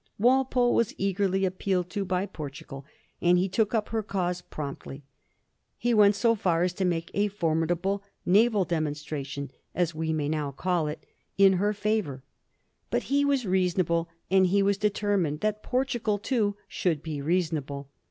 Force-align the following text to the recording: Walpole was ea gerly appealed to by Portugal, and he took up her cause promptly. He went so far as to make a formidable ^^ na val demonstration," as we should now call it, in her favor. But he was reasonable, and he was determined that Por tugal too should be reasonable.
Walpole 0.17 0.73
was 0.73 0.95
ea 0.97 1.13
gerly 1.13 1.45
appealed 1.45 1.91
to 1.91 2.03
by 2.03 2.25
Portugal, 2.25 2.87
and 3.21 3.37
he 3.37 3.47
took 3.47 3.75
up 3.75 3.89
her 3.89 4.01
cause 4.01 4.41
promptly. 4.41 5.03
He 5.77 5.93
went 5.93 6.15
so 6.15 6.33
far 6.33 6.63
as 6.63 6.73
to 6.73 6.85
make 6.85 7.11
a 7.13 7.27
formidable 7.27 7.99
^^ 7.99 8.01
na 8.43 8.49
val 8.49 8.65
demonstration," 8.65 9.51
as 9.75 9.93
we 9.93 10.07
should 10.07 10.31
now 10.31 10.53
call 10.53 10.87
it, 10.87 11.05
in 11.37 11.53
her 11.53 11.71
favor. 11.71 12.23
But 12.89 13.03
he 13.13 13.23
was 13.23 13.45
reasonable, 13.45 14.09
and 14.31 14.47
he 14.47 14.63
was 14.63 14.79
determined 14.79 15.41
that 15.41 15.61
Por 15.61 15.85
tugal 15.85 16.19
too 16.19 16.57
should 16.67 17.03
be 17.03 17.21
reasonable. 17.21 17.87